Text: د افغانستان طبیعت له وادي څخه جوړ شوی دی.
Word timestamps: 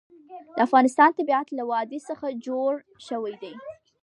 د 0.55 0.57
افغانستان 0.67 1.09
طبیعت 1.19 1.47
له 1.57 1.63
وادي 1.71 1.99
څخه 2.09 2.27
جوړ 2.45 2.71
شوی 3.07 3.33
دی. 3.43 3.53